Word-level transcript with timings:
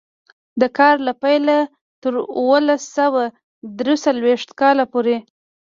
د 0.61 0.63
کار 0.77 0.95
له 1.07 1.13
پیله 1.23 1.57
تر 2.01 2.13
اوولس 2.39 2.83
سوه 2.97 3.23
درې 3.79 3.95
څلوېښت 4.03 4.49
کاله 4.61 4.85
پورې. 4.93 5.17